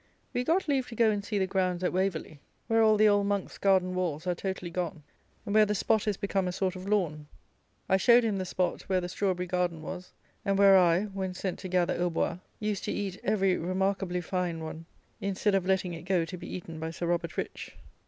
We 0.33 0.43
got 0.43 0.67
leave 0.67 0.87
to 0.87 0.95
go 0.95 1.11
and 1.11 1.23
see 1.23 1.37
the 1.37 1.45
grounds 1.45 1.83
at 1.83 1.93
Waverley, 1.93 2.39
where 2.65 2.81
all 2.81 2.97
the 2.97 3.07
old 3.07 3.27
monks' 3.27 3.59
garden 3.59 3.93
walls 3.93 4.25
are 4.25 4.33
totally 4.33 4.71
gone, 4.71 5.03
and 5.45 5.53
where 5.53 5.67
the 5.67 5.75
spot 5.75 6.07
is 6.07 6.17
become 6.17 6.47
a 6.47 6.51
sort 6.51 6.75
of 6.75 6.87
lawn. 6.87 7.27
I 7.87 7.97
showed 7.97 8.23
him 8.23 8.39
the 8.39 8.43
spot 8.45 8.81
where 8.89 8.99
the 8.99 9.07
strawberry 9.09 9.45
garden 9.45 9.83
was, 9.83 10.11
and 10.43 10.57
where 10.57 10.75
I, 10.75 11.03
when 11.03 11.35
sent 11.35 11.59
to 11.59 11.67
gather 11.67 11.95
hautboys, 11.99 12.39
used 12.59 12.83
to 12.85 12.91
eat 12.91 13.19
every 13.23 13.55
remarkably 13.57 14.21
fine 14.21 14.63
one, 14.63 14.87
instead 15.21 15.53
of 15.53 15.67
letting 15.67 15.93
it 15.93 16.01
go 16.01 16.25
to 16.25 16.35
be 16.35 16.47
eaten 16.47 16.79
by 16.79 16.89
Sir 16.89 17.05
Robert 17.05 17.37
Rich. 17.37 17.75